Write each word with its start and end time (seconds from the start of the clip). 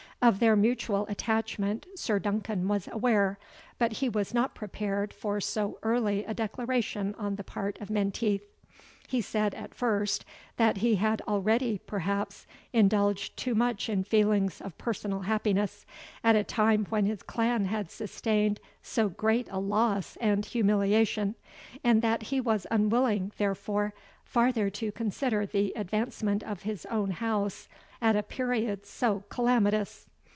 Of 0.23 0.39
their 0.39 0.55
mutual 0.55 1.07
attachment 1.09 1.87
Sir 1.95 2.19
Duncan 2.19 2.67
was 2.67 2.87
aware, 2.91 3.39
but 3.79 3.93
he 3.93 4.07
was 4.07 4.35
not 4.35 4.53
prepared 4.53 5.13
for 5.13 5.41
so 5.41 5.79
early 5.81 6.23
a 6.25 6.33
declaration 6.35 7.15
on 7.17 7.37
the 7.37 7.43
part 7.43 7.81
of 7.81 7.89
Menteith. 7.89 8.43
He 9.07 9.19
said, 9.19 9.55
at 9.55 9.73
first, 9.73 10.23
that 10.57 10.77
he 10.77 10.97
had 10.97 11.23
already, 11.27 11.79
perhaps, 11.87 12.45
indulged 12.71 13.35
too 13.35 13.55
much 13.55 13.89
in 13.89 14.03
feelings 14.03 14.61
of 14.61 14.77
personal 14.77 15.21
happiness, 15.21 15.87
at 16.23 16.35
a 16.35 16.43
time 16.43 16.85
when 16.91 17.07
his 17.07 17.23
clan 17.23 17.65
had 17.65 17.89
sustained 17.89 18.59
so 18.83 19.09
great 19.09 19.47
a 19.49 19.57
loss 19.59 20.17
and 20.21 20.45
humiliation, 20.45 21.33
and 21.83 22.03
that 22.03 22.21
he 22.29 22.39
was 22.39 22.67
unwilling, 22.69 23.31
therefore, 23.39 23.91
farther 24.23 24.69
to 24.69 24.91
consider 24.91 25.47
the 25.47 25.73
advancement 25.75 26.43
of 26.43 26.61
his 26.61 26.85
own 26.91 27.09
house 27.09 27.67
at 28.03 28.15
a 28.15 28.21
period 28.21 28.85
so 28.85 29.23
calamitous. 29.29 30.05